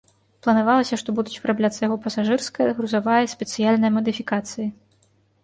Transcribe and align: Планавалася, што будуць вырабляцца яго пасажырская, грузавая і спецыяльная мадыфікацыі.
Планавалася, 0.45 0.97
што 1.01 1.13
будуць 1.19 1.39
вырабляцца 1.43 1.79
яго 1.87 1.97
пасажырская, 2.07 2.67
грузавая 2.79 3.19
і 3.27 3.31
спецыяльная 3.35 3.93
мадыфікацыі. 4.01 4.67